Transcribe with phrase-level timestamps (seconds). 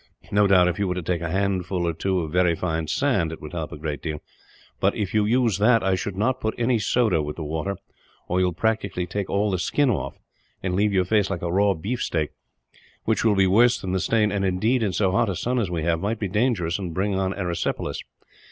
[0.31, 3.31] No doubt, if you were to take a handful or two of very fine sand,
[3.31, 4.19] it would help a great deal;
[4.79, 7.77] but if you use that, I should not put any soda with the water,
[8.27, 10.15] or you will practically take all the skin off,
[10.63, 12.31] and leave your face like a raw beef steak;
[13.03, 15.69] which will be worse than the stain and, indeed, in so hot a sun as
[15.69, 18.01] we have, might be dangerous, and bring on erysipelas.